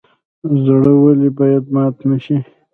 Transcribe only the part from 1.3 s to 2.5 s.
باید مات نشي؟